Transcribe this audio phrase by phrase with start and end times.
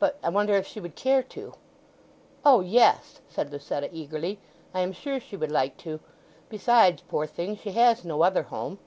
[0.00, 1.54] "But I wonder if she would care to?"
[2.44, 4.40] "O yes!" said Lucetta eagerly.
[4.74, 6.00] "I am sure she would like to.
[6.48, 8.80] Besides, poor thing, she has no other home."